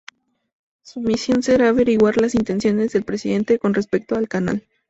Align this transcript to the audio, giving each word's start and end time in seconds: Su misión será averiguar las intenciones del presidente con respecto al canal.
Su 0.81 0.99
misión 0.99 1.43
será 1.43 1.69
averiguar 1.69 2.17
las 2.19 2.33
intenciones 2.33 2.91
del 2.91 3.03
presidente 3.03 3.59
con 3.59 3.75
respecto 3.75 4.15
al 4.15 4.27
canal. 4.27 4.63